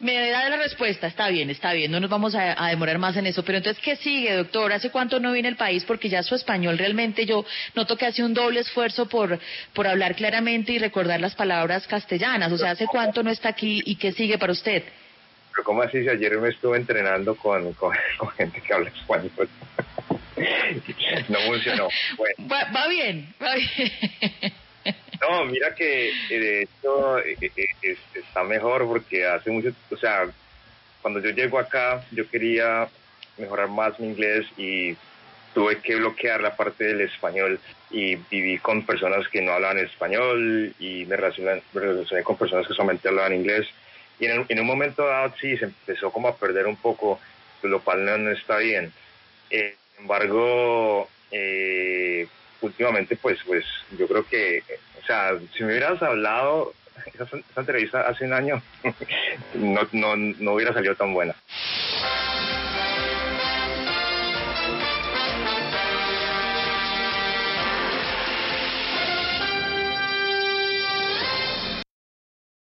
[0.00, 3.44] da la respuesta, está bien, está bien, no nos vamos a, demorar más en eso,
[3.44, 4.72] pero entonces, ¿qué sigue, doctor?
[4.72, 5.84] ¿Hace cuánto no viene al país?
[5.84, 7.44] Porque ya su español realmente yo
[7.74, 9.38] noto que hace un doble esfuerzo por,
[9.72, 13.82] por hablar claramente y recordar las palabras castellanas, o sea, ¿hace cuánto no está aquí
[13.84, 14.84] y qué sigue para usted?
[15.50, 17.92] Pero ¿cómo así si ayer me estuve entrenando con, con,
[18.36, 19.30] gente que habla español?
[21.28, 21.88] no funcionó.
[22.50, 24.52] va bien, va bien.
[25.20, 30.28] No, mira que eh, de hecho eh, eh, está mejor porque hace mucho, o sea,
[31.02, 32.88] cuando yo llego acá, yo quería
[33.36, 34.96] mejorar más mi inglés y
[35.54, 37.60] tuve que bloquear la parte del español
[37.90, 41.62] y viví con personas que no hablaban español y me relacioné,
[42.22, 43.66] con personas que solamente hablaban inglés.
[44.20, 47.20] Y en, un momento dado sí se empezó como a perder un poco,
[47.62, 48.92] lo cual no, está bien.
[49.48, 51.08] sin embargo,
[52.60, 53.64] últimamente pues, pues
[53.98, 54.62] yo creo que
[55.02, 56.74] o sea, si me hubieras hablado
[57.14, 58.62] esa, entrevista hace un año,
[59.54, 61.34] no, no, no hubiera salido tan buena.